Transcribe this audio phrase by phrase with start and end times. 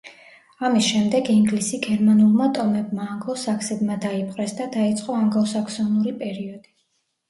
[0.69, 6.79] ამის შემდეგ ინგლისი გერმანულმა ტომებმა, ანგლო-საქსებმა დაიპყრეს და დაიწყო ანგლო-საქსონური პერიოდი.